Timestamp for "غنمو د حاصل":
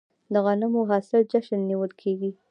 0.45-1.21